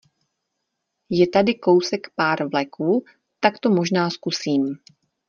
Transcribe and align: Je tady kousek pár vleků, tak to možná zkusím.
Je 1.11 1.27
tady 1.27 1.55
kousek 1.55 2.07
pár 2.15 2.47
vleků, 2.47 3.05
tak 3.39 3.59
to 3.59 3.69
možná 3.69 4.09
zkusím. 4.09 4.75